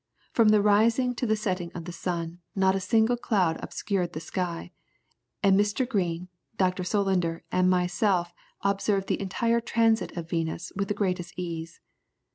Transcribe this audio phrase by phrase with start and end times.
[0.33, 4.19] From the rising to the setting of the sun, not a single cloud obscured the
[4.19, 4.71] sky,
[5.43, 5.87] and Mr.
[5.87, 6.27] Green,
[6.57, 6.83] Dr.
[6.83, 8.33] Solander, and myself,
[8.63, 11.81] observed the entire transit of Venus with the greatest ease.